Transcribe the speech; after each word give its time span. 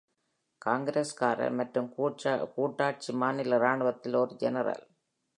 காங்கிரஸ்காரர் 0.61 1.51
மற்றும் 1.51 1.89
கூட்டாட்சி 2.55 3.11
மாநில 3.13 3.57
இராணுவத்தில் 3.57 4.15
ஒரு 4.15 4.35
ஜெனரல். 4.35 4.83